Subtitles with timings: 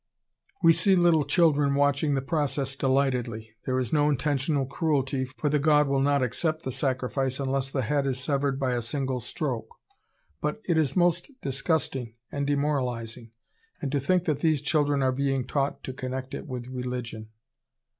[0.63, 3.51] "We see little children watching the process delightedly.
[3.67, 7.83] There is no intentional cruelty, for the god will not accept the sacrifice unless the
[7.83, 9.75] head is severed by a single stroke.
[10.41, 13.29] But it is most disgusting and demoralizing.
[13.79, 17.29] And to think that these children are being taught to connect it with religion!